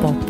[0.00, 0.27] Pop.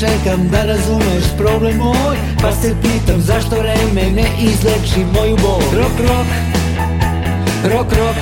[0.00, 5.60] Čekam, da razumeš problem moj Pa se pitam zašto vreme ne izleči moju bol.
[5.74, 6.26] Rok, rok,
[7.72, 8.16] rok, rok,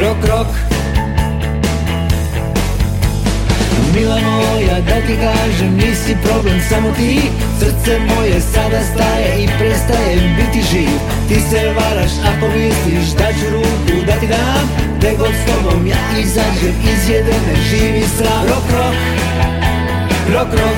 [0.00, 0.46] rok, rok.
[3.94, 7.20] Mila moja, da ti kažem, nisi problem, samo ti.
[7.58, 10.98] Srce moje sada staje i prestaje biti živ.
[11.28, 14.68] Ti se varaš ako misliš da ću ruku da ti dam.
[14.98, 18.94] Gde god s tobom ja izađem iz jedene živi sram Rok, rok,
[20.32, 20.76] rok, rok,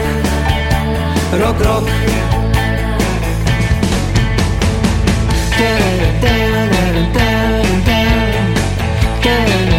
[1.39, 1.85] rok, rok
[9.37, 9.76] Draga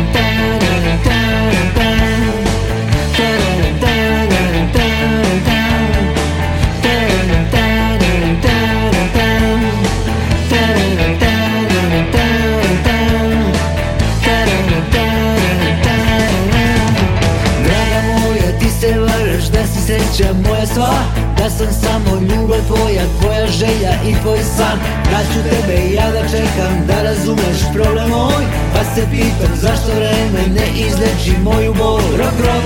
[20.18, 20.94] sreća moja sva
[21.38, 24.80] Da sam samo ljubav tvoja, tvoja želja i tvoj san.
[25.12, 30.42] Da ću tebe ja da čekam, da razumeš problem moj Pa se pitam zašto vreme
[30.56, 32.02] ne izleči moju bol.
[32.18, 32.64] Rok, rok,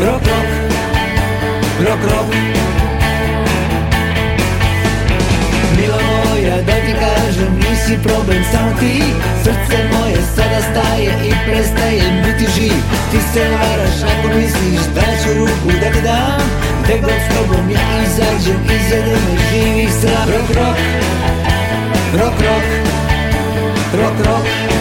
[0.00, 0.52] rok, rok,
[1.88, 2.71] rok, rok
[6.66, 9.02] da ti kažem, nisi problem, samo ti.
[9.44, 12.78] Srce moje sada staje i prestaje biti živ.
[13.10, 16.42] Ti se varaš ako misliš da ću ruku da ti dam.
[16.84, 20.78] Gde god s tobom ja izađem iz jedene živih sram Rok, rok,
[22.18, 22.64] rok, rok,
[23.94, 24.71] rok, rok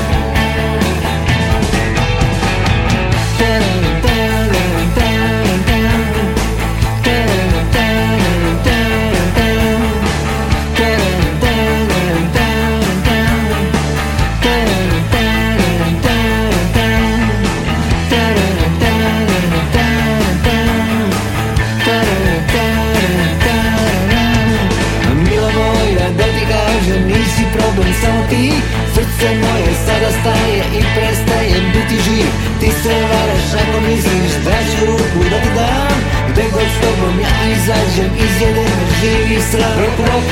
[30.12, 32.26] moje sada staje i prestaje biti živ
[32.60, 36.00] Ti se varaš ako misliš da ću ruku da ti dam
[36.32, 40.24] Gde god s tobom ja izađem iz jedene živih sram Rok, rok,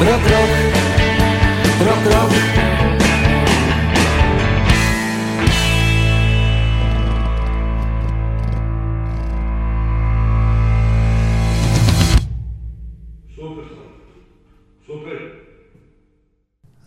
[0.00, 0.50] rok, rok,
[1.86, 2.87] rok, rok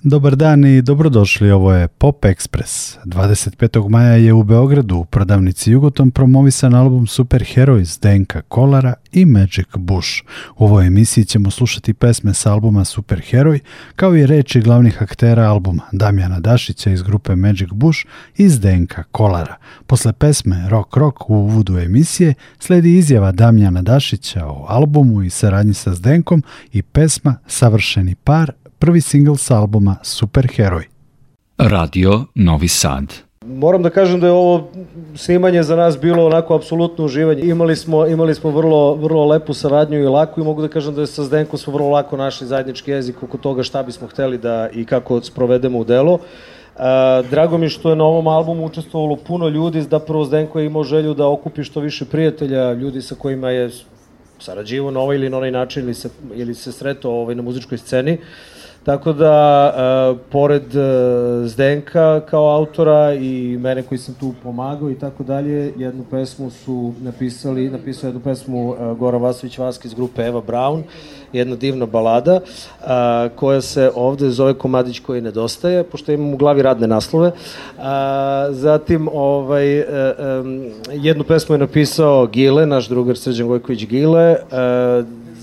[0.04, 2.98] Dobar dan i dobrodošli, ovo je Pop Express.
[3.06, 3.90] 25.
[3.90, 10.10] maja je u Beogradu u prodavnici Jugoton promovisan album Superheroj Zdenka Kolara i Magic Bush.
[10.58, 13.60] U ovoj emisiji ćemo slušati pesme s albuma Superheroj,
[13.96, 18.00] kao i reči glavnih aktera albuma Damjana Dašića iz grupe Magic Bush
[18.38, 19.56] i Zdenka Kolara.
[19.88, 25.74] Posle pesme Rock Rock u uvodu emisije sledi izjava Damjana Dašića o albumu i saradnji
[25.74, 28.52] sa Zdenkom i pesma Savršeni par
[28.82, 30.84] prvi singl s albuma Superheroj.
[31.58, 33.14] Radio Novi Sad.
[33.46, 34.72] Moram da kažem da je ovo
[35.16, 37.42] snimanje za nas bilo onako apsolutno uživanje.
[37.42, 41.02] Imali smo, imali smo vrlo, vrlo lepu saradnju i laku i mogu da kažem da
[41.02, 44.70] je sa Zdenkom smo vrlo lako našli zajednički jezik oko toga šta bismo hteli da
[44.74, 46.14] i kako sprovedemo u delo.
[46.14, 46.82] Uh,
[47.30, 50.84] drago mi što je na ovom albumu učestvovalo puno ljudi, da prvo Zdenko je imao
[50.84, 53.70] želju da okupi što više prijatelja, ljudi sa kojima je
[54.40, 57.78] sarađivo na ovaj ili na onaj način ili se, ili se sretao ovaj, na muzičkoj
[57.78, 58.18] sceni.
[58.84, 64.96] Tako da, e, pored e, Zdenka kao autora i mene koji sam tu pomagao i
[64.96, 70.22] tako dalje, jednu pesmu su napisali, napisao jednu pesmu e, Goran Vasović Vaski iz grupe
[70.22, 70.82] Eva Brown,
[71.34, 72.40] jedna divna balada,
[72.86, 77.32] a, koja se ovde zove Komadić koji nedostaje, pošto imam u glavi radne naslove.
[77.80, 80.14] A, zatim, ovaj, e, e,
[80.92, 84.38] jednu pesmu je napisao Gile, naš drugar Srđan Gojković Gile, e,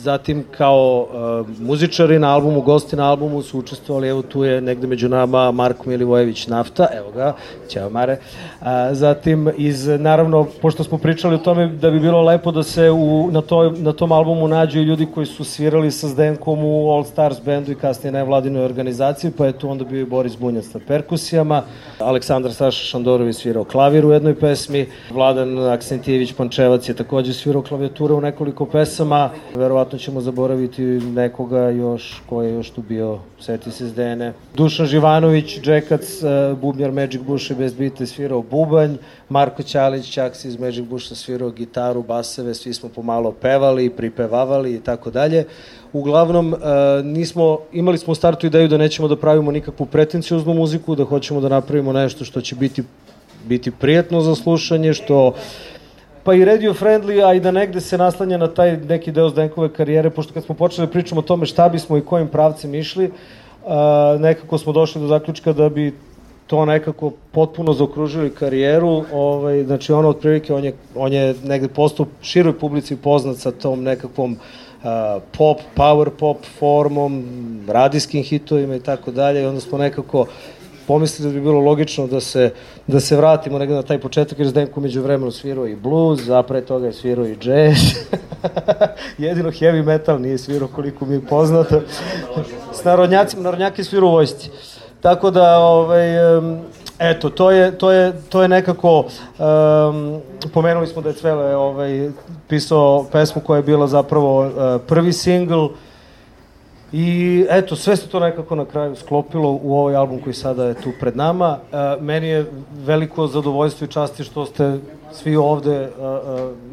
[0.08, 4.86] zatim kao uh, muzičari na albumu, gosti na albumu su učestvovali, evo tu je negde
[4.86, 7.34] među nama Marko Milivojević Nafta, evo ga,
[7.68, 8.16] ćao Mare.
[8.60, 12.90] Uh, zatim iz, naravno, pošto smo pričali o tome da bi bilo lepo da se
[12.90, 16.90] u, na, toj, na tom albumu nađu i ljudi koji su svirali sa Zdenkom u
[16.92, 20.72] All Stars bandu i kasnije nevladinoj organizaciji, pa je tu onda bio i Boris Bunjac
[20.74, 21.62] na perkusijama,
[21.98, 28.14] Aleksandar Saša Šandorović svirao klavir u jednoj pesmi, Vladan Aksentijević Pančevac je takođe svirao klavijature
[28.14, 33.86] u nekoliko pesama, verovatno ćemo zaboraviti nekoga još ko je još tu bio, seti se
[33.86, 34.32] Zdene.
[34.54, 38.96] Dušan Živanović, Džekac, e, bubnjar Magic Bush bez bite svirao bubanj,
[39.28, 44.80] Marko Ćalić, Ćaksi iz Magic Busha svirao gitaru, baseve, svi smo pomalo pevali, pripevavali i
[44.80, 45.44] tako dalje.
[45.92, 46.58] Uglavnom, e,
[47.02, 51.40] nismo, imali smo u startu ideju da nećemo da pravimo nikakvu pretencijoznu muziku, da hoćemo
[51.40, 52.82] da napravimo nešto što će biti
[53.48, 55.34] biti prijetno za slušanje, što
[56.24, 59.72] pa i radio friendly, a i da negde se naslanja na taj neki deo Zdenkove
[59.72, 63.04] karijere, pošto kad smo počeli da pričamo o tome šta bismo i kojim pravcem išli,
[63.04, 65.94] uh, nekako smo došli do zaključka da bi
[66.46, 72.06] to nekako potpuno zaokružili karijeru, ovaj, znači ono otprilike, on je, on je negde postao
[72.22, 77.24] široj publici poznat sa tom nekakvom uh, pop, power pop formom,
[77.68, 80.26] radijskim hitovima i tako dalje, i onda smo nekako
[80.88, 82.50] pomislili da bi bilo logično da se,
[82.86, 86.42] da se vratimo negde na taj početak, jer Zdenko među vremenu svirao i blues, a
[86.42, 87.78] pre toga je svirao i jazz.
[89.18, 91.80] Jedino heavy metal nije svirao koliko mi je poznato.
[92.72, 94.50] S narodnjacima, narodnjaki svirao u.
[95.00, 96.08] Tako da, ovaj,
[96.98, 99.04] eto, to je, to je, to je nekako,
[99.38, 100.20] um,
[100.54, 102.10] pomenuli smo da je Cvele ovaj,
[102.48, 104.52] pisao pesmu koja je bila zapravo uh,
[104.86, 105.66] prvi singl,
[106.92, 110.74] I eto, sve se to nekako na kraju sklopilo u ovaj album koji sada je
[110.74, 111.58] tu pred nama.
[111.72, 112.50] E, meni je
[112.84, 114.78] veliko zadovoljstvo i časti što ste
[115.12, 115.90] svi ovde e, e,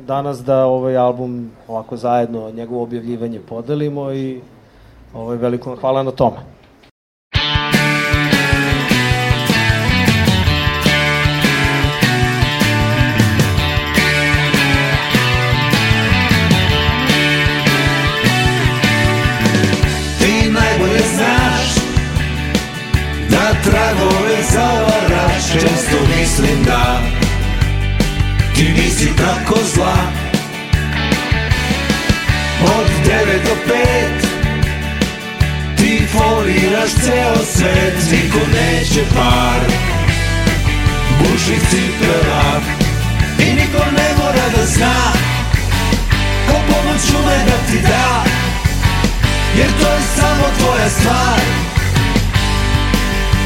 [0.08, 4.42] danas da ovaj album ovako zajedno, njegovo objavljivanje podelimo i
[5.14, 6.55] ovaj, veliko hvala na tome.
[26.38, 27.02] Mislim da
[28.56, 29.98] ti nisi tako zla.
[32.64, 34.26] Od 9 do 5
[35.78, 39.60] Ti foliraš ceo svet Niko neće par.
[41.20, 42.62] Buših cipela
[43.40, 44.96] I niko ne mora da zna
[46.48, 48.24] Ko pomoć ume da ti da
[49.58, 51.40] Jer to je samo tvoja stvar.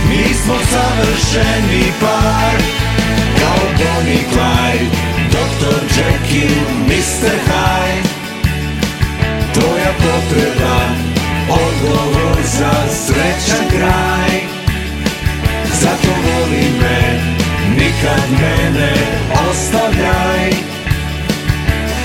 [0.09, 2.78] Mi smo savršeni par
[3.39, 4.95] Kao Bonnie Clyde
[5.31, 5.77] Dr.
[5.95, 6.55] Jekyll,
[6.87, 7.35] Mr.
[7.47, 8.09] Hyde
[9.53, 10.79] Tvoja potreba
[11.49, 14.39] Odgovor za srećan kraj
[15.81, 17.19] Zato voli me
[17.69, 18.93] Nikad mene
[19.49, 20.49] ostavljaj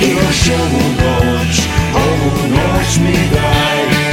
[0.01, 1.61] I još ovu noć
[1.95, 4.04] Ovu noć mi daj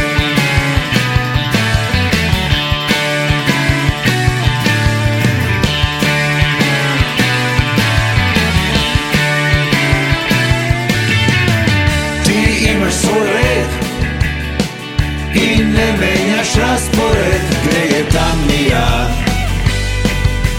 [15.78, 19.08] menjaš raspored gde je tamnija.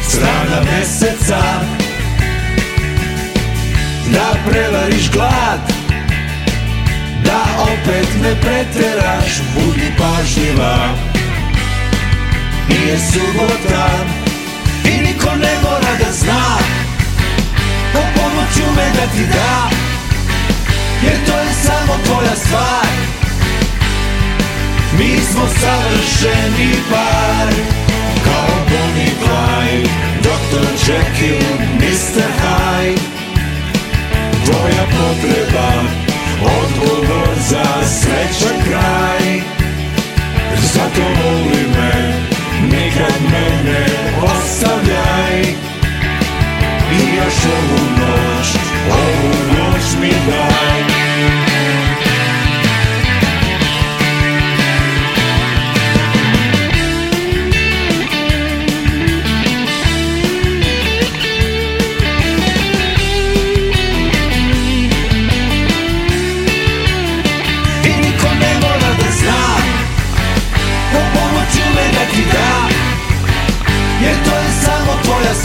[0.09, 1.43] Strana meseca.
[4.13, 5.61] Da prevariš glad
[7.25, 10.89] Da opet ne preteraš Budi pažljiva.
[12.69, 13.89] Nije subota
[14.85, 16.59] I niko ne mora da zna.
[17.93, 19.71] Po pomoću me da ti da
[21.03, 23.22] Jer to je samo tvoja stvar
[24.99, 27.53] Mi smo savršeni par
[28.25, 29.89] Kao Bonnie Clyde
[30.23, 30.67] Dr.
[30.87, 31.43] Jekyll,
[31.81, 32.29] Mr.
[32.43, 33.01] Hyde
[34.45, 35.73] Tvoja potreba
[36.43, 39.41] Odgovor za srećan kraj
[40.75, 42.15] Zato voli me
[42.63, 43.87] Nikad mene
[44.23, 45.41] ostavljaj
[46.93, 48.47] I još ovu noć
[48.91, 50.82] Ovu noć mi daj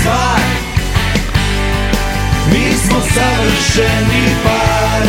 [0.08, 0.42] stvar
[2.52, 5.04] Mi smo savršeni par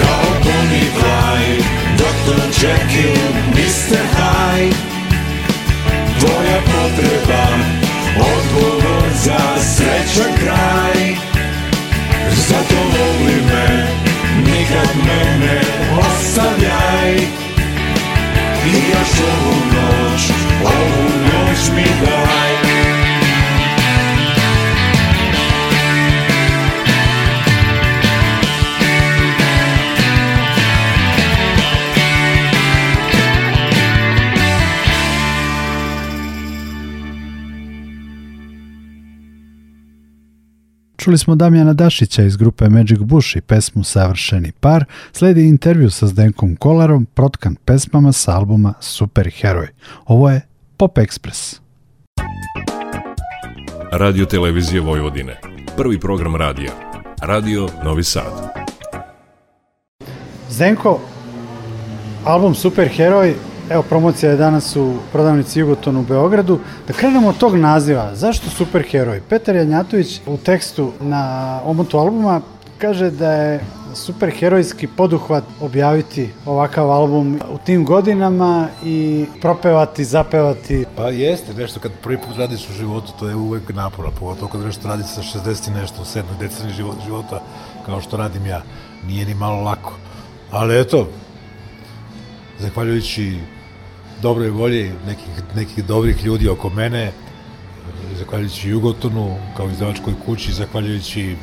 [0.00, 1.64] Kao Bonnie i Clyde
[1.96, 2.66] Dr.
[2.66, 3.18] Jekyll,
[3.54, 4.02] Mr.
[4.16, 4.74] Hyde
[6.18, 7.46] Tvoja potreba
[8.16, 11.16] Odgovor za srećan kraj
[12.48, 13.86] Zato voli me
[14.36, 15.60] Nikad mene
[15.98, 17.14] ostavljaj
[18.66, 20.22] I još ovu noć
[20.64, 22.37] Ovu noć mi daj
[41.08, 46.06] Slušali smo Damjana Dašića iz grupe Magic Bush i pesmu Savršeni par, sledi intervju sa
[46.06, 49.68] Zdenkom Kolarom, protkan pesmama sa albuma Super Heroj.
[50.06, 50.40] Ovo je
[50.76, 51.60] Pop Express.
[53.92, 55.40] Radio Televizije Vojvodine.
[55.76, 56.72] Prvi program radija.
[57.22, 58.32] Radio Novi Sad.
[60.50, 61.00] Zdenko,
[62.24, 63.34] album Super Heroj,
[63.70, 66.58] evo promocija je danas u prodavnici Jugoton u Beogradu.
[66.86, 69.20] Da krenemo od tog naziva, zašto Super Heroj?
[69.28, 72.40] Petar Janjatović u tekstu na omotu albuma
[72.78, 73.60] kaže da je
[73.94, 80.84] super herojski poduhvat objaviti ovakav album u tim godinama i propevati, zapevati.
[80.96, 84.60] Pa jeste, nešto kad prvi put radiš u životu, to je uvek naporno, pogotovo kad
[84.60, 86.72] nešto radi sa 60 i nešto u sedmoj deceni
[87.04, 87.42] života,
[87.86, 88.62] kao što radim ja.
[89.06, 89.92] Nije ni malo lako.
[90.50, 91.08] Ali eto,
[92.58, 93.38] zahvaljujući
[94.22, 97.12] dobroj volji nekih, nekih dobrih ljudi oko mene,
[98.18, 101.36] zahvaljujući Jugotonu kao izdavačkoj kući, zahvaljujući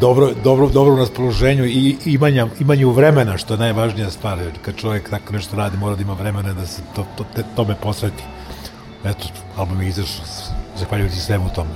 [0.00, 4.38] dobro, dobro, dobro raspoloženju i imanja, imanju vremena, što je najvažnija stvar.
[4.62, 7.74] Kad čovjek tako nešto radi, mora da ima vremena da se to, to, te, tome
[7.82, 8.22] posveti.
[9.04, 10.24] Eto, album je izašao
[10.78, 11.70] zahvaljujući svemu tome.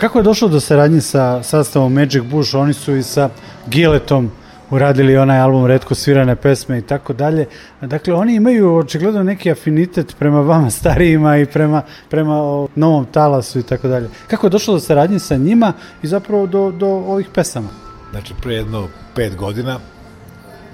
[0.00, 2.54] Kako je došlo do saradnje sa sastavom Magic Bush?
[2.54, 3.30] Oni su i sa
[3.66, 4.30] Giletom
[4.70, 7.46] uradili onaj album Redko svirane pesme i tako dalje.
[7.80, 13.58] Dakle, oni imaju očigledno neki afinitet prema vama starijima i prema, prema o, novom talasu
[13.58, 14.08] i tako dalje.
[14.26, 15.72] Kako je došlo do saradnje sa njima
[16.02, 17.68] i zapravo do, do ovih pesama?
[18.10, 19.78] Znači, pre jedno pet godina,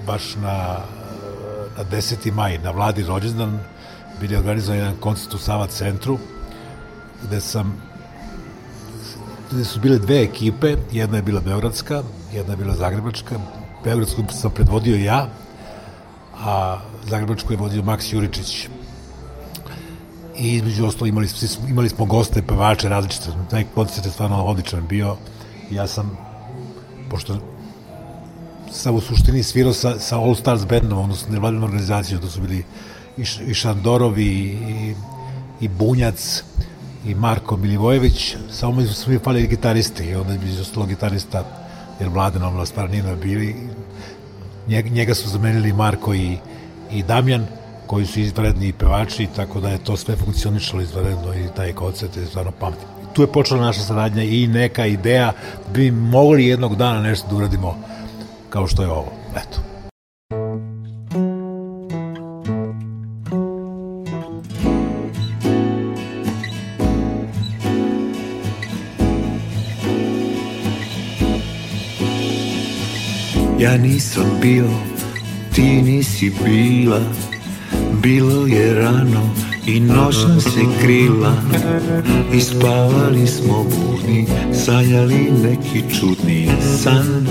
[0.07, 0.77] baš na,
[1.77, 2.33] na 10.
[2.33, 3.59] maj, na vladi rođendan,
[4.21, 6.17] bili organizovan jedan koncert u Sava centru,
[7.23, 7.77] gde sam
[9.51, 13.35] gde su bile dve ekipe, jedna je bila beogradska, jedna je bila zagrebačka,
[13.85, 15.27] Beogradsku sam predvodio ja,
[16.37, 18.67] a Zagrebačku je vodio Maks Juričić.
[20.37, 21.27] I između ostalo imali,
[21.69, 23.29] imali smo goste, pevače različite.
[23.49, 25.15] Taj koncert je stvarno odličan bio.
[25.71, 26.17] Ja sam,
[27.09, 27.37] pošto
[28.71, 32.65] sam u suštini svirao sa, sa All Stars bandom, odnosno nevladinom organizacijom, to su bili
[33.17, 34.95] i, i Šandorovi i,
[35.61, 36.43] i Bunjac
[37.05, 41.64] i Marko Milivojević, samo su mi falili gitaristi i onda je ostalo gitarista
[41.99, 43.55] jer Mladen Omla stvar nije bili.
[44.67, 46.37] Njega, su zamenili Marko i,
[46.91, 47.47] i Damjan,
[47.87, 52.25] koji su izvredni pevači, tako da je to sve funkcionišalo izvredno i taj koncert je
[52.25, 52.85] stvarno pametan.
[53.13, 55.33] Tu je počela naša saradnja i neka ideja
[55.73, 57.77] bi mogli jednog dana nešto da uradimo
[58.49, 59.11] kao što je ovo.
[59.35, 59.74] Eto.
[73.81, 74.69] Nisam bio,
[75.53, 77.01] ti nisi bila.
[78.03, 79.29] Bilo je rano
[79.65, 80.15] i noć
[80.57, 81.33] je krila.
[82.33, 84.27] I spavali smo budni,
[84.65, 86.49] sanjali neki čudni
[86.83, 87.27] san.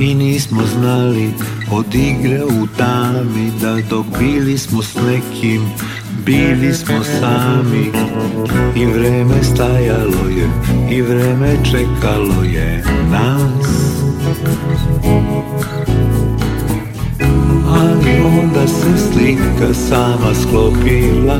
[0.00, 1.30] I nismo znali
[1.70, 5.62] od igre u tami Da dok bili smo s nekim
[6.26, 7.92] Bili smo sami
[8.76, 10.48] i vreme stajalo je
[10.90, 13.92] i vreme čekalo je nas.
[17.68, 21.38] Ali onda se slika sama sklopila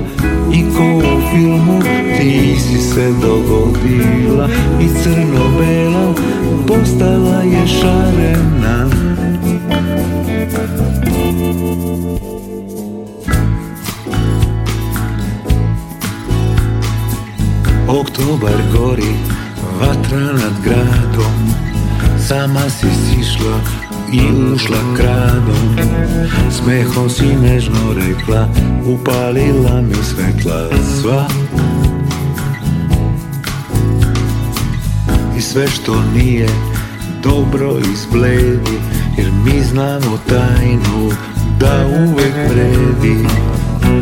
[0.53, 1.83] I ko u filmu
[2.19, 4.49] ti si se dogodila
[4.81, 6.15] I crno-bela
[22.33, 23.57] Sama si sišla
[24.13, 24.21] i
[24.55, 25.77] ušla kradom
[26.51, 28.49] Smehom si nežno rekla
[28.87, 30.69] Upalila mi svetla
[31.01, 31.27] sva.
[35.39, 36.49] I sve što nije
[37.23, 38.79] dobro izbledi
[39.19, 41.11] Jer mi znamo tajnu
[41.61, 43.27] da uvek vredi.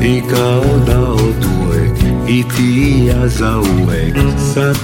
[0.02, 4.14] I kao da od uvek i ti i ja za uvek
[4.54, 4.76] sad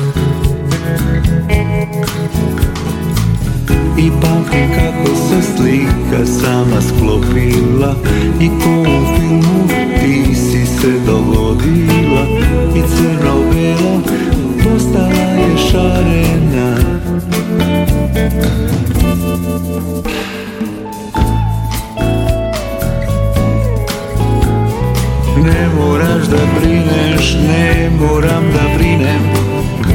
[3.99, 7.95] I pamtim kako se slika sama sklopila.
[8.41, 9.69] I ko u filmu
[10.01, 12.27] ti si se dogodila.
[12.75, 14.01] I crno-bela
[14.65, 16.77] postala je šarena.
[25.45, 29.23] Ne moraš da brineš, ne moram da brinem.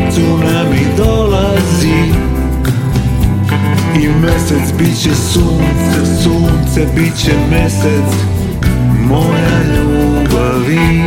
[0.09, 2.31] Tsunami dolazi
[3.95, 8.15] i mesec Bit će sunce, sunce, bit će mesec.
[9.07, 11.01] Moja ljubavi.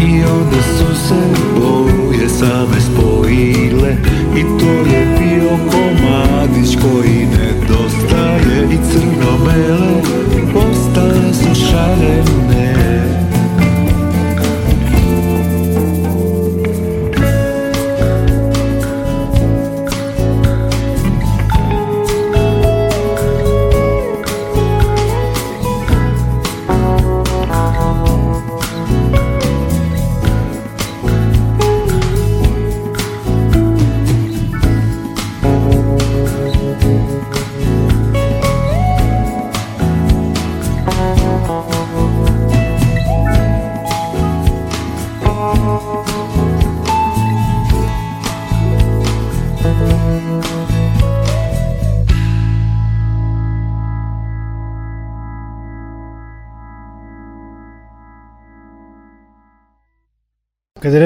[0.00, 1.44] I onda su se
[2.38, 3.03] same spoje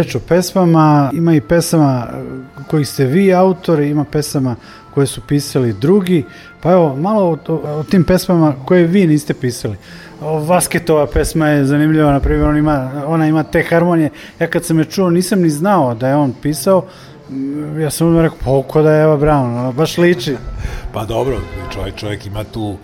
[0.08, 4.56] reč o pesmama, ima i pesama e, kojih ste vi autori, ima pesama
[4.94, 6.24] koje su pisali drugi,
[6.60, 9.76] pa evo, malo o, o, tim pesmama koje vi niste pisali.
[10.20, 14.10] O, Vasketova pesma je zanimljiva, na primjer, ona ima, ona ima te harmonije.
[14.40, 16.84] Ja kad sam je čuo, nisam ni znao da je on pisao,
[17.30, 20.36] Mm, ja sam odmah rekao, pa da je Eva Brown, ono, baš liči.
[20.94, 21.40] Pa dobro,
[21.72, 22.76] čovjek, čovjek ima tu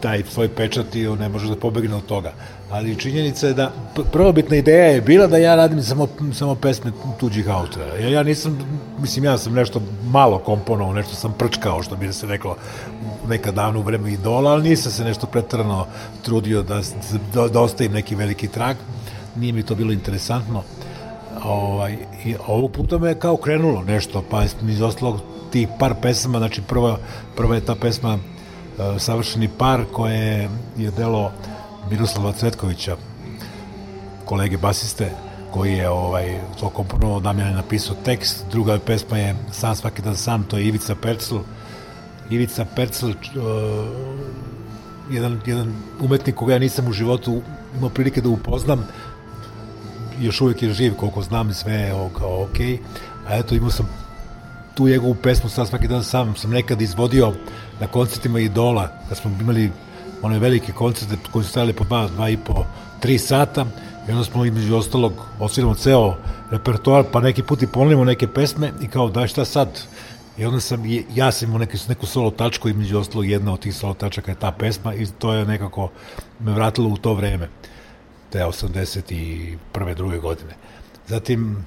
[0.00, 2.32] taj svoj pečat i on ne može da pobegne od toga.
[2.70, 3.72] Ali činjenica je da
[4.12, 7.84] prvobitna ideja je bila da ja radim samo, samo pesme tuđih autora.
[7.84, 8.58] Ja, ja nisam,
[8.98, 12.56] mislim, ja sam nešto malo komponovao, nešto sam prčkao, što bi se reklo
[13.28, 15.86] neka davno u vreme idola, ali nisam se nešto pretrano
[16.22, 16.80] trudio da,
[17.34, 18.76] da, da ostavim neki veliki trag.
[19.36, 20.62] Nije mi to bilo interesantno.
[21.44, 25.20] Ovaj, I ovog puta me je kao krenulo nešto, pa iz ostalog
[25.52, 26.98] tih par pesama, znači prva,
[27.36, 28.20] prva je ta pesma uh,
[28.98, 31.32] Savršeni par koje je delo
[31.90, 32.96] Miroslava Cvetkovića,
[34.24, 35.10] kolege basiste,
[35.50, 40.16] koji je ovaj, to komponovao, Damjan je napisao tekst, druga pesma je Sam svaki dan
[40.16, 41.36] sam, to je Ivica Percl.
[42.30, 43.14] Ivica Percl, uh,
[45.10, 47.42] jedan, jedan umetnik koga ja nisam u životu
[47.76, 48.86] imao prilike da upoznam,
[50.20, 52.60] još uvijek je živ koliko znam sve je kao ok,
[53.28, 53.88] a eto imao sam
[54.74, 57.32] tu njegovu pesmu sad svaki dan sam sam nekad izvodio
[57.80, 59.70] na koncertima Idola, kad smo imali
[60.22, 62.64] one velike koncerte koji su stajali po dva, dva i po,
[63.00, 63.66] tri sata
[64.08, 66.16] i onda smo između ostalog osviramo ceo
[66.50, 69.80] repertoar, pa neki put i ponavljamo neke pesme i kao daj šta sad?
[70.38, 70.82] I onda sam,
[71.14, 74.38] ja sam imao neku, neku solo tačku, između ostalog jedna od tih solo tačaka je
[74.38, 75.90] ta pesma i to je nekako
[76.40, 77.48] me vratilo u to vreme
[78.30, 79.94] te 81.
[79.94, 80.54] druge godine.
[81.08, 81.66] Zatim,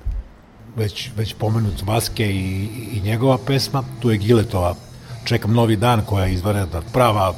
[0.75, 4.75] već, već pomenut Vaske i, i njegova pesma, tu je Giletova
[5.23, 7.33] Čekam novi dan koja je izvanredna, prava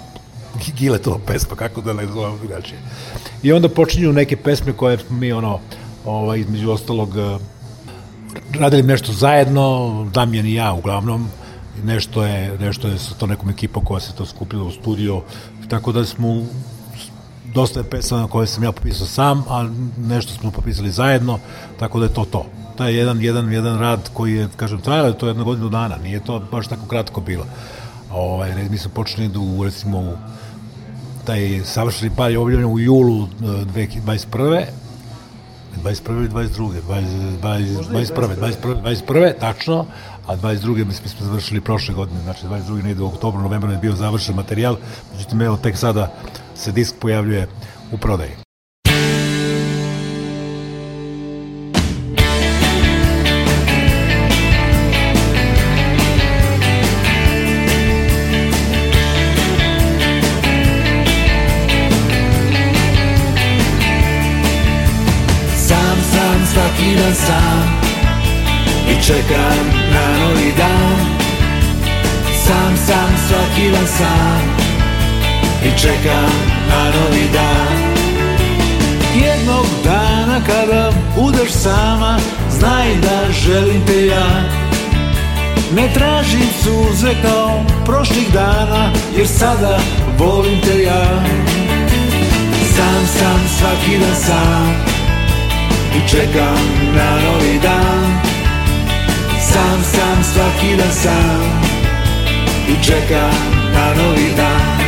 [0.78, 2.80] Giletova pesma, kako da ne zovem drugačije.
[3.44, 5.60] I onda počinju neke pesme koje smo mi ono,
[6.06, 7.10] ovaj, između ostalog
[8.60, 11.30] radili nešto zajedno, Damjan i ja uglavnom,
[11.84, 15.22] nešto je, nešto je sa to nekom ekipom koja se to skupila u studio,
[15.70, 16.46] tako da smo
[17.54, 21.40] dosta je pesama koje sam ja popisao sam, a nešto smo popisali zajedno,
[21.80, 22.46] tako da je to to.
[22.78, 25.98] To je jedan, jedan, jedan rad koji je, kažem, trajalo je to jedno godinu dana,
[25.98, 27.46] nije to baš tako kratko bilo.
[28.12, 30.14] Ovaj, mi smo počeli da u, recimo, u
[31.26, 34.66] taj savršeni par je objavljen u julu 2021.
[35.84, 36.18] 21.
[36.18, 36.82] ili 22.
[36.88, 38.36] 20, 20, 21.
[38.36, 38.82] 21.
[38.84, 39.34] 21.
[39.40, 39.86] tačno,
[40.28, 40.86] a 22.
[40.86, 42.84] mi smo završili prošle godine, znači 22.
[42.84, 44.78] negde u oktobru, novembru je bio završen materijal,
[45.14, 46.14] međutim, evo, tek sada
[46.56, 47.48] se disk pojavljuje
[47.92, 48.45] u prodaji.
[66.94, 67.66] Dan sam
[68.92, 70.98] I čekam na novi dan.
[72.46, 74.42] Sam, sam, svaki dan sam
[75.64, 76.36] I čekam
[76.70, 77.78] na novi dan.
[79.16, 82.20] Jednog dana kada budeš sama
[82.50, 84.28] Znaj da želim te ja.
[85.76, 89.80] Ne tražim suze kao prošlih dana Jer sada
[90.18, 91.24] volim te ja.
[92.76, 94.95] Sam, sam, svaki dan sam
[95.96, 96.58] i čekam
[96.96, 98.22] na novi dan.
[99.40, 101.42] Sam, sam, svaki dan sam
[102.68, 104.86] I čekam na novi dan.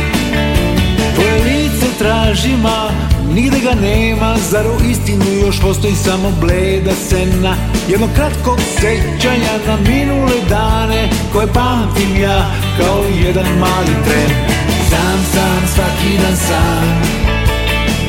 [1.14, 2.90] Tvoje lice tražim, a
[3.34, 4.36] nigde ga nema.
[4.50, 7.54] Zar u istinu još postoji samo bleda sena?
[7.88, 14.30] Jednog kratkog sećanja na minule dane Koje pamtim ja kao jedan mali tren.
[14.90, 17.02] Sam, sam, svaki dan sam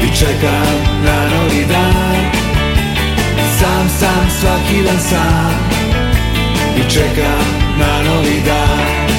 [0.04, 2.39] I čekam na novi dan
[3.60, 5.54] sam, sam, svaki dan sam
[6.78, 7.46] I čekam
[7.80, 9.10] na novi dan.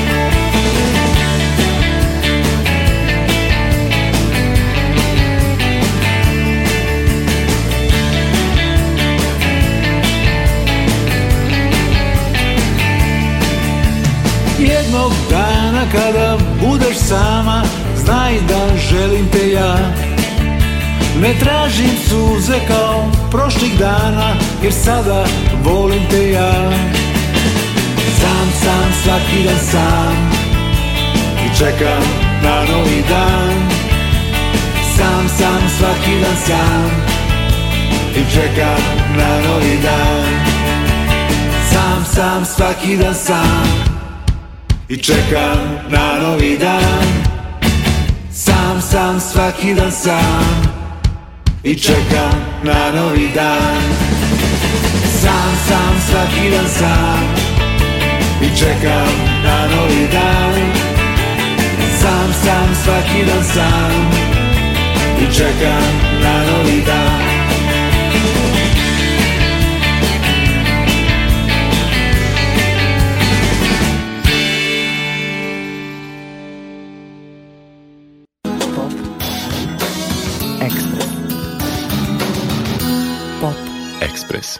[14.59, 17.63] Jednog dana kada budeš sama
[17.97, 19.77] Znaj da želim te ja
[21.19, 25.25] Ne tražim suze kao prošlih dana Jer sada
[25.65, 26.71] volim te ja.
[28.21, 30.31] Sam, sam, svaki dan sam
[31.47, 32.03] I čekam
[32.43, 33.71] na novi dan.
[34.97, 36.91] Sam, sam, svaki dan sam
[38.17, 38.83] I čekam
[39.17, 40.61] na novi dan.
[41.71, 43.85] Sam, sam, svaki dan sam
[44.89, 47.07] I čekam na novi dan.
[48.33, 50.80] Sam, sam, svaki dan sam
[51.63, 53.83] I čekam na novi dan.
[55.21, 57.25] Sam, sam, svaki dan sam
[58.41, 59.13] I čekam
[59.45, 60.73] na novi dan.
[62.01, 64.11] Sam, sam, svaki dan sam
[65.21, 65.93] I čekam
[66.23, 67.30] na novi dan
[84.31, 84.59] Ekspres.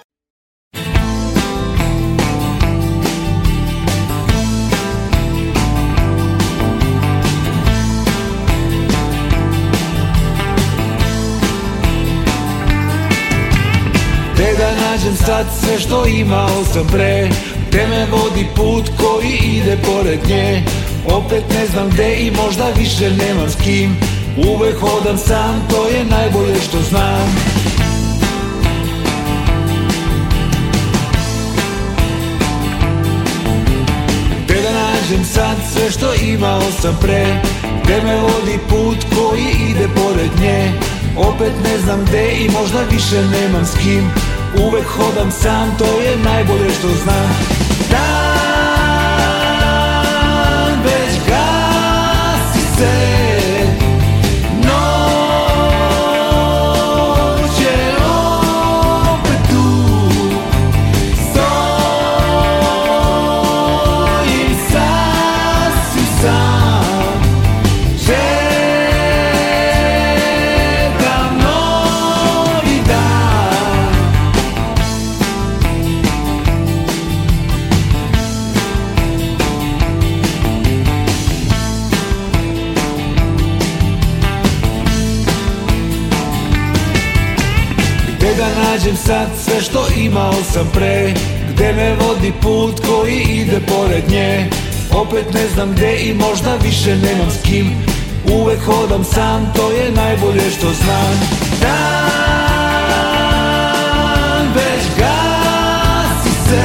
[14.37, 17.29] Te da nađem sad sve što imao sam pre.
[17.71, 20.63] Te me vodi put koji ide pored nje.
[21.07, 23.97] Opet ne znam gde i možda više nemam s kim.
[24.37, 27.60] Uvek hodam sam, to je najbolje što znam
[35.11, 37.43] da nađem sad sve što imao sam pre.
[37.85, 40.73] Gde me vodi put koji ide pored nje?
[41.17, 44.11] Opet ne znam gde i možda više nemam s kim.
[44.67, 47.31] Uvek hodam sam, to je najbolje što znam.
[47.91, 48.50] Dan
[89.11, 91.15] sad sve što imao sam pre
[91.53, 94.51] Gde me vodi put koji ide pored nje.
[94.93, 97.67] Opet ne znam gde i možda više nemam s kim.
[98.33, 101.21] Uvek hodam sam, to je najbolje što znam.
[101.61, 102.01] Dan
[104.55, 106.65] već gasi se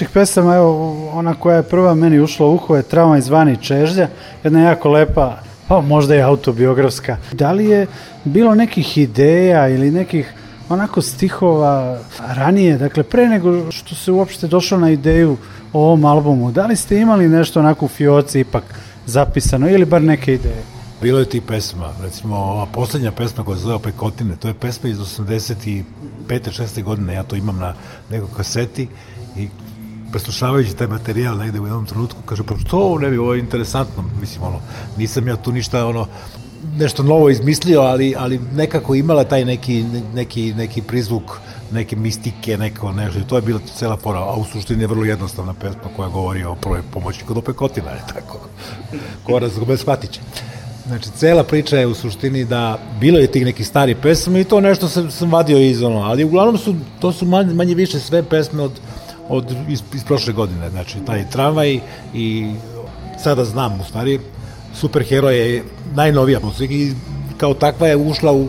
[0.00, 3.56] vaših pesama, evo, ona koja je prva meni ušla u uho je Trauma iz Vani
[3.56, 4.08] Čežlja,
[4.44, 7.16] jedna jako lepa, pa možda i autobiografska.
[7.32, 7.86] Da li je
[8.24, 10.32] bilo nekih ideja ili nekih
[10.68, 15.36] onako stihova ranije, dakle pre nego što se uopšte došlo na ideju
[15.72, 18.64] o ovom albumu, da li ste imali nešto onako u fioci ipak
[19.06, 20.62] zapisano ili bar neke ideje?
[21.02, 24.88] bilo je ti pesma, recimo ova poslednja pesma koja se zove Pekotine, to je pesma
[24.88, 25.82] iz 85.
[26.28, 26.82] 6.
[26.82, 27.74] godine, ja to imam na
[28.10, 28.88] nekoj kaseti
[29.36, 29.48] i
[30.12, 34.04] preslušavajući taj materijal negde u jednom trenutku, kaže, pa što ne bi, ovo je interesantno,
[34.20, 34.60] mislim, ono,
[34.96, 36.06] nisam ja tu ništa, ono,
[36.76, 41.40] nešto novo izmislio, ali, ali nekako imala taj neki, neki, neki prizvuk
[41.72, 45.54] neke mistike, neko nešto, to je bila cela fora, a u suštini je vrlo jednostavna
[45.54, 48.40] pesma koja govori o prvoj pomoći kod opekotina, je tako,
[49.24, 50.20] ko razume shvatiće.
[50.86, 54.60] Znači, cela priča je u suštini da bilo je tih nekih stari pesama i to
[54.60, 58.22] nešto sam, sam vadio iz ono, ali uglavnom su, to su manje, manje više sve
[58.22, 58.72] pesme od,
[59.30, 61.80] od iz, iz prošle godine, znači taj tramvaj
[62.14, 62.52] i
[63.22, 64.20] sada znam u stvari,
[64.74, 65.64] Superhero je
[65.94, 66.92] najnovija muzika i
[67.36, 68.48] kao takva je ušla u, u,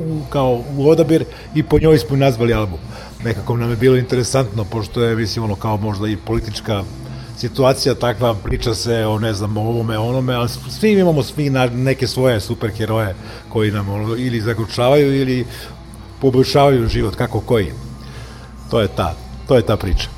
[0.00, 2.78] u, kao u odabir i po njoj smo nazvali album.
[3.24, 6.84] Nekako nam je bilo interesantno, pošto je, mislim, ono, kao možda i politička
[7.36, 11.66] situacija takva, priča se o, ne znam, o ovome, onome, ali svi imamo svi na
[11.66, 13.14] neke svoje superheroje
[13.48, 15.46] koji nam ono, ili zagučavaju ili
[16.20, 17.72] poboljšavaju život, kako koji.
[18.70, 19.14] To je ta,
[19.48, 20.08] to je ta priča.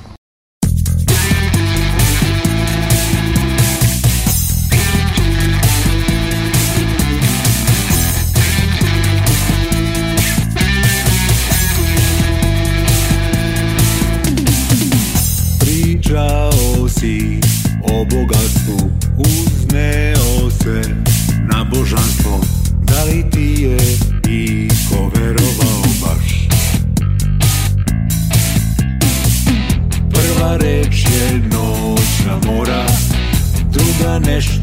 [15.60, 17.40] Pričao si
[17.82, 18.65] o bogatstvu,
[34.16, 34.55] druga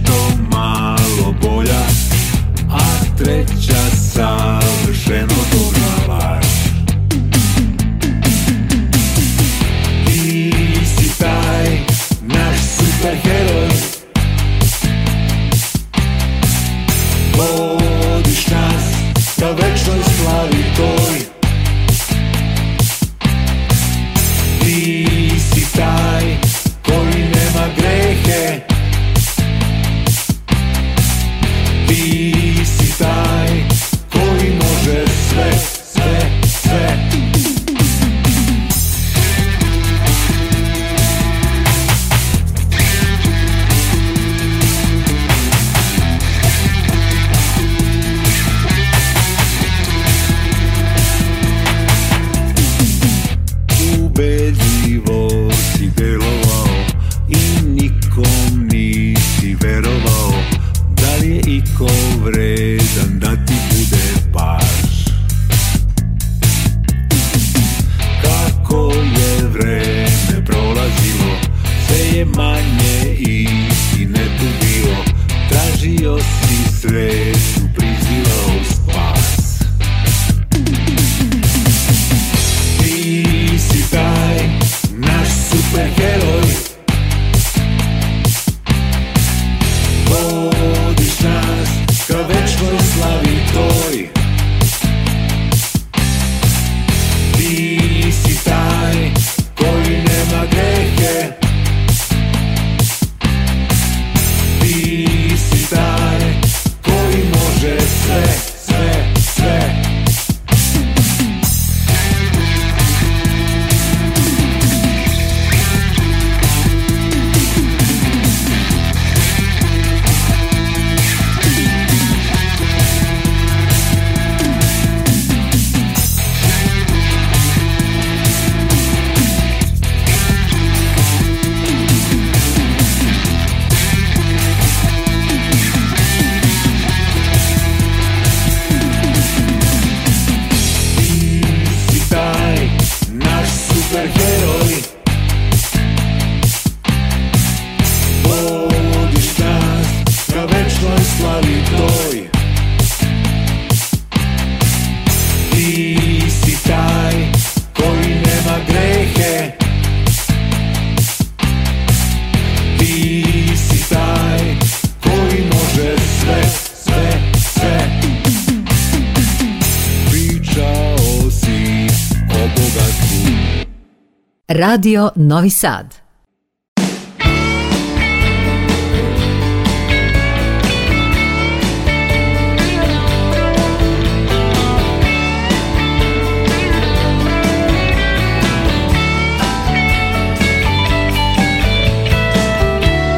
[174.63, 175.95] Radio Novi Sad.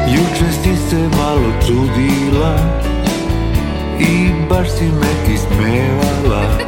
[0.08, 2.56] Juče si se malo čudila
[4.50, 6.58] baš si me ismevala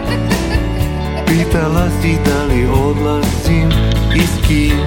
[1.27, 3.88] Pitala si da li odlazim
[4.47, 4.79] kim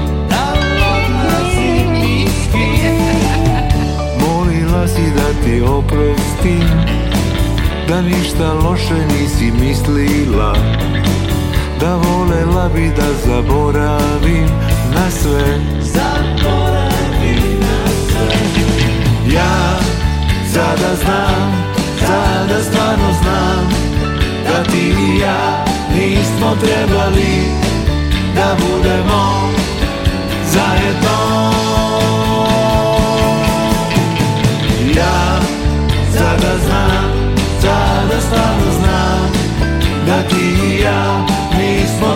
[4.20, 6.70] Molila si da ti oprostim
[7.88, 10.56] Da ništa loše nisi mislila
[11.80, 14.48] Da volela bi da zaboravim
[14.96, 18.38] na sve Zaboravim na sve
[19.36, 19.80] Ja
[20.54, 21.64] sada znam,
[22.00, 23.70] sada stvarno znam
[24.48, 25.66] Da ti i ja
[25.96, 27.71] nismo trebali
[28.36, 29.52] Da budemo
[30.46, 31.52] zajedno.
[34.96, 35.40] Ja
[36.14, 39.32] sada znam, sada stvarno znam
[40.06, 41.26] Da ti i ja
[41.58, 42.11] nismo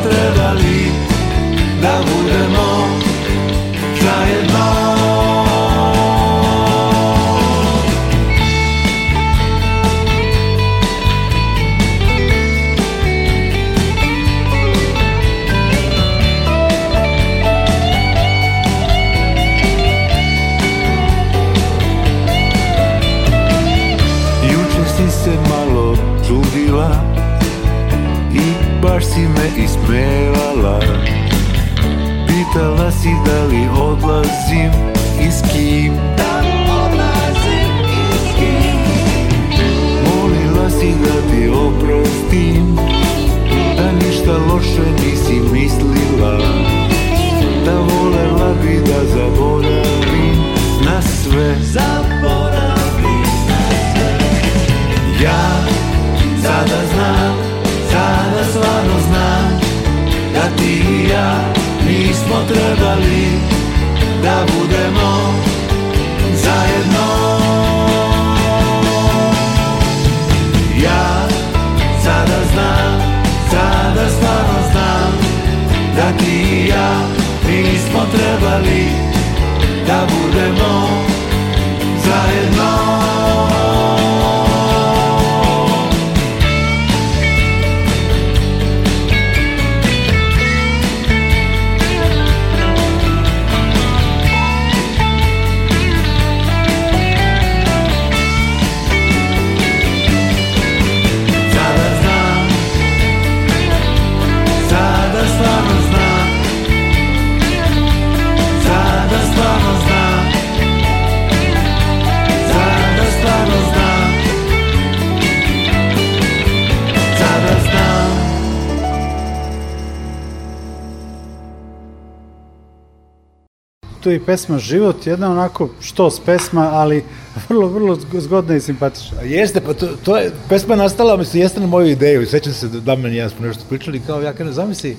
[124.05, 127.03] Tu i pesma Život, jedna onako štos pesma, ali
[127.49, 129.21] vrlo, vrlo zgodna i simpatična.
[129.21, 132.53] Jeste, pa to, to je, pesma je nastala, mislim, jeste na moju ideju i sećam
[132.53, 134.97] se da Damjan i ja smo nešto pričali, kao ja kažem, zamisli,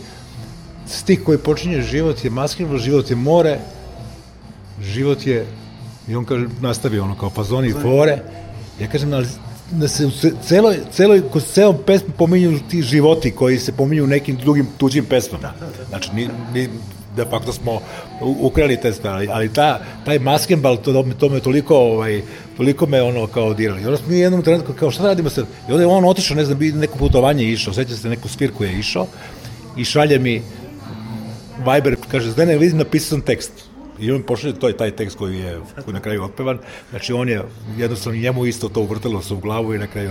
[0.88, 3.58] stih koji počinje život je maskirno, život je more,
[4.82, 5.46] život je,
[6.08, 8.18] i on kaže, nastavi ono kao fazoni i fore,
[8.80, 9.26] ja kažem, ali
[9.70, 14.04] da se u ce- celoj, celoj, kroz celom pesmu pominju ti životi koji se pominju
[14.04, 15.52] u nekim drugim tuđim pesmama.
[15.88, 16.68] Znači, ni, ni,
[17.16, 17.80] de facto smo
[18.20, 22.22] ukrali te stvari, ali ta, taj maskembal, to, to me toliko, ovaj,
[22.56, 23.82] toliko me ono kao dirali.
[23.82, 25.46] I onda smo mi jednom trenutku kao šta radimo sad?
[25.68, 28.78] I onda je on otišao, ne znam, neko putovanje išao, seća se neku svirku je
[28.78, 29.06] išao
[29.76, 30.42] i šalje mi
[31.58, 33.52] Viber, kaže, Zdene, vidim, napisao sam tekst.
[34.00, 36.58] I on pošalje, to je taj tekst koji je koji na kraju otpevan.
[36.90, 37.42] Znači, on je,
[37.78, 40.10] jednostavno, njemu isto to uvrtalo se u glavu i na kraju...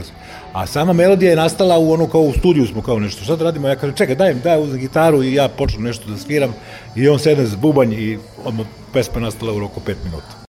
[0.53, 3.23] A sama melodija je nastala u ono kao u studiju smo kao nešto.
[3.23, 3.67] Šta da radimo?
[3.67, 6.53] Ja kažem, čekaj, daj, daj uzem gitaru i ja počnem nešto da sviram.
[6.95, 10.45] I on sedne za bubanj i odmah pesma nastala u roku pet minuta.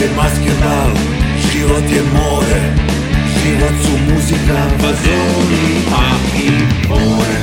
[0.00, 0.90] Je maskebal,
[1.52, 2.62] život je more.
[3.42, 6.50] Život su muzika, fazoni, a i
[6.88, 7.38] more.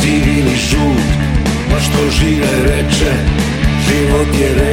[0.00, 1.08] Siv ili žut,
[1.70, 3.12] pa što žile reče
[3.88, 4.71] Život je reka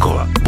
[0.00, 0.39] Мельникова.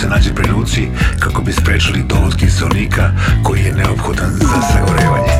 [0.00, 0.88] se nađe pri ruci
[1.18, 3.10] kako bi sprečili dovod kiselnika
[3.42, 5.32] koji je neophodan za sagorevanje.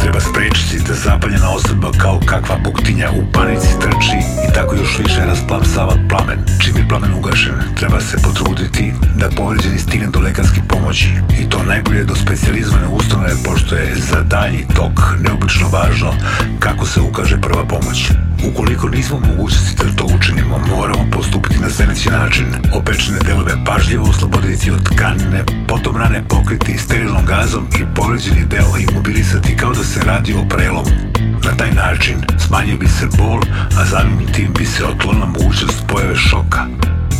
[0.00, 4.18] Treba sprečiti da zapaljena osoba kao kakva buktinja u panici trči
[4.48, 7.54] i tako još više rasplapsava plamen, čime plamen ugašen.
[7.76, 11.08] Treba se potruditi da povređeni stigne do lekarske pomoći
[11.40, 16.14] i to najbolje do specializmane ustanove pošto je za dalji tok neobično važno
[16.58, 18.10] kako se ukaže prva pomoć.
[18.50, 22.46] Ukoliko nismo mogućnosti da to učinimo, moramo postupiti na sledeći način.
[22.74, 29.56] Opečene delove pažljivo osloboditi od tkanine, potom rane pokriti sterilnom gazom i povređeni deo imobilisati
[29.56, 31.11] kao da se radi o prelomu.
[31.52, 33.40] Na taj način smanjio bi se bol,
[33.78, 36.62] a zanim tim bi se otlona mogućnost pojave šoka.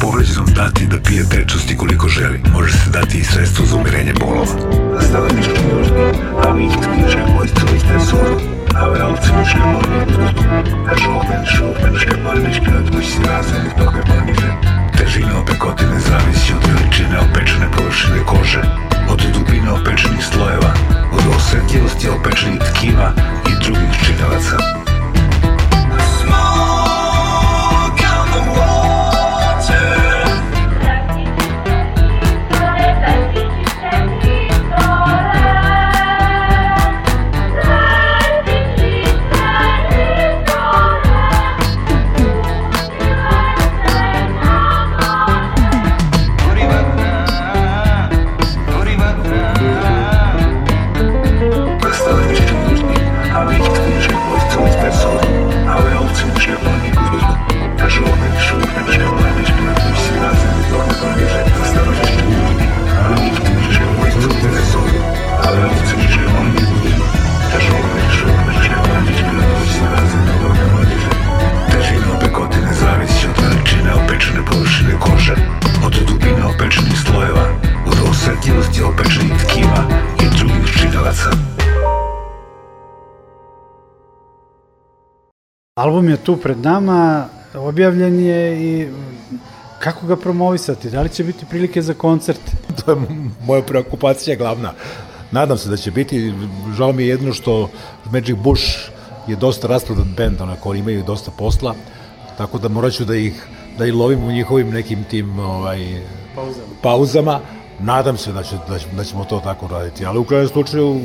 [0.01, 2.41] Povređenom dati da pije tečnosti koliko želi.
[2.53, 4.55] Može se dati i sredstvo za umirenje bolova.
[5.01, 6.07] Stavljenički južni,
[6.45, 8.41] a mi ih stiže vojstvo iz tesuru.
[8.75, 10.27] A ve alcimičke molitve,
[10.91, 12.71] a šopen, šopeničke
[13.03, 14.51] si razen i toga monive.
[14.99, 20.75] Težina opekotine zavisi od veličine opečene površine kože od dubine opečenih slojeva,
[21.13, 23.13] od osetljivosti opečenih tkiva
[23.51, 24.92] i drugih činelaca.
[85.83, 88.89] Album je tu pred nama, objavljen je i
[89.79, 90.91] kako ga promovisati?
[90.91, 92.41] Da li će biti prilike za koncert?
[92.79, 92.97] to je
[93.47, 94.73] moja preokupacija glavna.
[95.31, 96.35] Nadam se da će biti,
[96.77, 97.71] žao mi je jedno što
[98.13, 98.65] Magic Bush
[99.27, 101.75] je dosta rasprodan band, onako, oni imaju dosta posla,
[102.39, 103.47] tako da morat ću da ih,
[103.79, 106.03] da ih lovim u njihovim nekim tim ovaj,
[106.35, 106.67] Pauzama.
[106.83, 107.41] pauzama.
[107.81, 111.01] Nadam se da, će, da, da ćemo to tako raditi, ali u krajnjem slučaju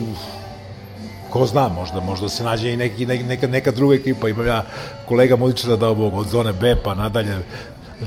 [1.37, 4.63] ko zna, možda, možda se nađe i neki, neka, neka druga ekipa, imam ja
[5.07, 7.37] kolega muzičara da ovog od zone B pa nadalje,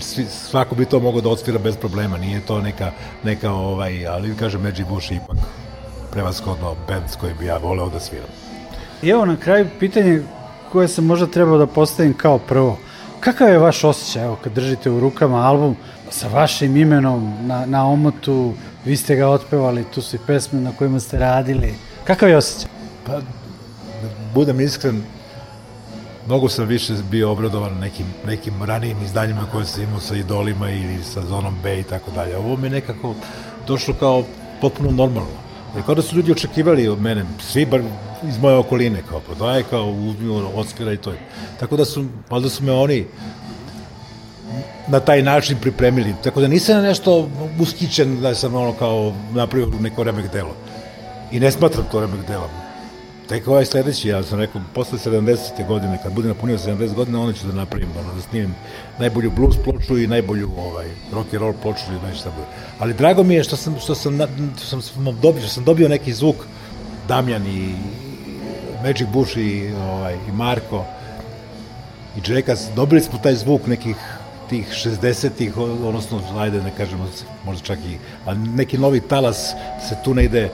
[0.00, 2.90] svi, svako bi to mogao da odsvira bez problema, nije to neka,
[3.24, 5.36] neka ovaj, ali kažem Magic Bush ipak
[6.12, 8.28] prevaskodno band s kojim bi ja voleo da sviram.
[9.02, 10.22] I evo na kraju pitanje
[10.72, 12.78] koje sam možda trebao da postavim kao prvo.
[13.20, 15.76] Kakav je vaš osjećaj, evo, kad držite u rukama album
[16.10, 18.52] sa vašim imenom na, na omotu,
[18.84, 21.74] vi ste ga otpevali, tu su i pesme na kojima ste radili.
[22.04, 22.79] Kakav je osjećaj?
[23.06, 23.20] Pa,
[24.34, 25.02] budem iskren,
[26.26, 31.04] mnogo sam više bio obradovan nekim, nekim ranijim izdanjima koje sam imao sa idolima ili
[31.04, 32.36] sa zonom B i tako dalje.
[32.36, 33.14] Ovo mi nekako
[33.66, 34.24] došlo kao
[34.60, 35.40] potpuno normalno.
[35.74, 37.80] Jer kao da su ljudi očekivali od mene, svi bar
[38.28, 41.12] iz moje okoline, kao prodaje, kao uzmi, odsvira i to.
[41.60, 43.06] Tako da su, valjda su me oni
[44.88, 46.14] na taj način pripremili.
[46.24, 47.28] Tako da nisam nešto
[47.60, 50.54] uskićen da sam ono kao napravio neko remek delo.
[51.32, 52.59] I ne smatram to remek delom.
[53.30, 55.66] Tek ovaj sledeći, ja sam rekao, posle 70.
[55.66, 58.54] godine, kad budem napunio 70 godina, onda ću da napravim, ono, da snimim
[58.98, 62.46] najbolju blues ploču i najbolju ovaj, rock and roll ploču nešto šta bude.
[62.78, 64.18] Ali drago mi je što sam, što sam,
[64.66, 66.36] što sam, dobio, što sam dobio neki zvuk
[67.08, 67.74] Damjan i
[68.82, 70.84] Magic Bush i, ovaj, i Marko
[72.16, 73.96] i Džekas, dobili smo taj zvuk nekih
[74.48, 77.06] tih 60-ih, odnosno, ajde ne kažemo,
[77.44, 79.54] možda čak i, ali neki novi talas
[79.88, 80.50] se tu negde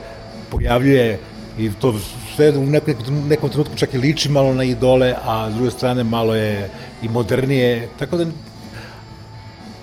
[0.49, 1.19] pojavljuje
[1.57, 1.93] i to
[2.37, 2.93] sve u nekom,
[3.27, 6.69] nekom trenutku čak i liči malo na idole, a s druge strane malo je
[7.01, 8.25] i modernije, tako da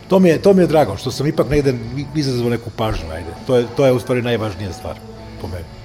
[0.09, 1.75] to mi je, to mi je drago, što sam ipak negde
[2.15, 3.35] izazvao neku pažnju, ajde.
[3.47, 4.95] To je, to je u stvari najvažnija stvar
[5.41, 5.84] po meni.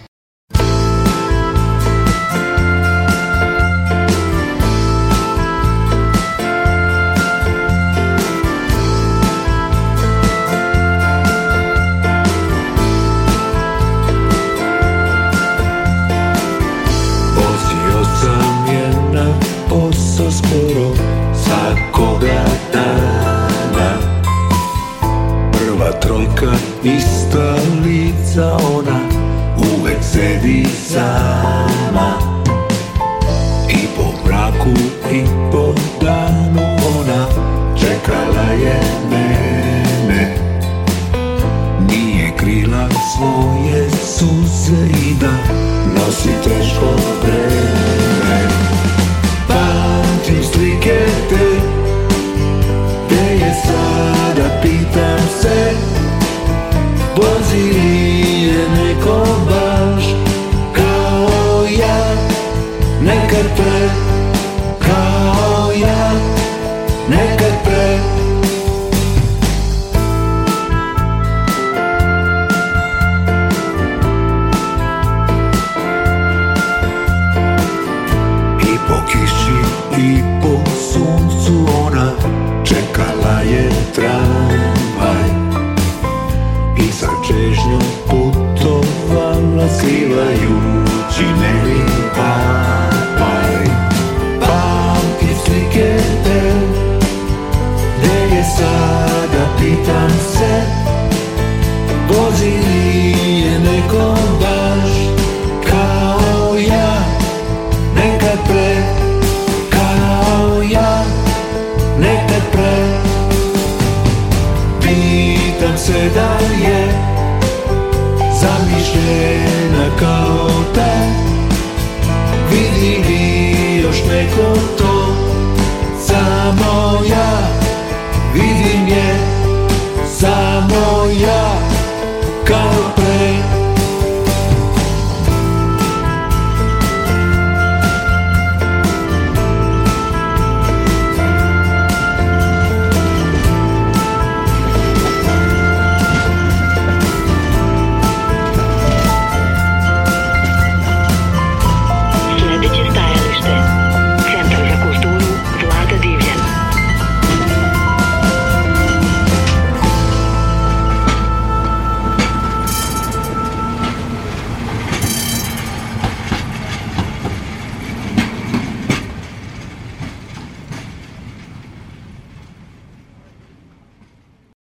[26.81, 27.18] Peace.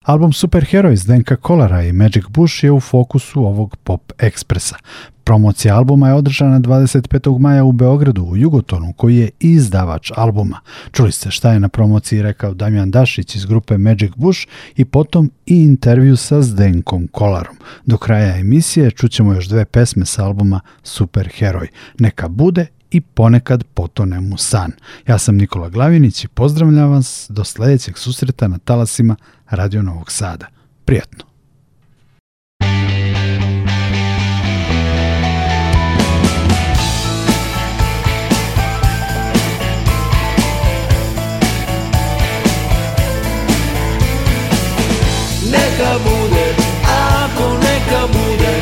[0.03, 4.75] Album Superheroes Denka Kolara i Magic Bush je u fokusu ovog Pop Ekspresa.
[5.23, 7.39] Promocija albuma je održana 25.
[7.39, 10.59] maja u Beogradu u Jugotonu koji je izdavač albuma.
[10.91, 15.31] Čuli ste šta je na promociji rekao Damjan Dašić iz grupe Magic Bush i potom
[15.45, 17.55] i intervju sa Zdenkom Kolarom.
[17.85, 21.67] Do kraja emisije čućemo još dve pesme sa albuma Superheroj.
[21.99, 24.71] Neka bude i ponekad potonem u san.
[25.07, 29.15] Ja sam Nikola Glavinić i pozdravljam vas do sledećeg susreta na talasima
[29.55, 30.47] Radio Novog Sada.
[30.85, 31.25] Prijatno!
[45.51, 46.45] Neka bude,
[46.89, 48.53] ako neka bude,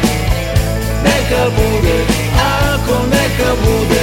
[1.04, 1.98] neka bude,
[2.36, 4.01] ako neka bude.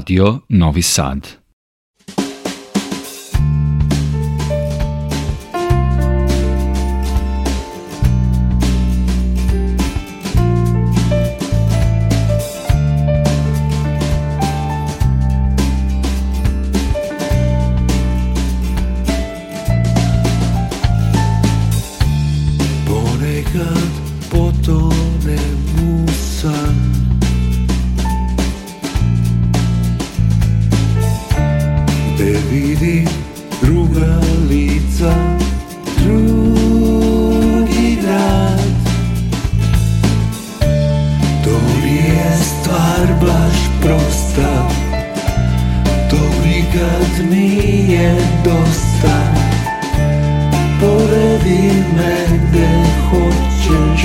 [0.00, 1.39] Radio Novi Sad.
[44.00, 44.68] Prosta
[46.10, 49.16] To nikad nije dosta.
[50.80, 52.70] Povedi me gde
[53.10, 54.00] hoćeš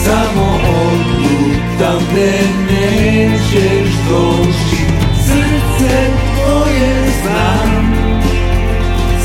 [0.03, 2.33] Samo odlutam gde
[2.71, 4.83] nećeš doći.
[5.25, 5.95] Srce
[6.35, 7.93] tvoje znam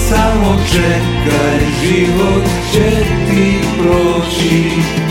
[0.08, 0.50] Samo
[1.28, 2.90] čekaj, život će
[3.30, 5.07] ti proći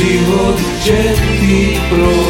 [0.00, 2.29] život će ti proći.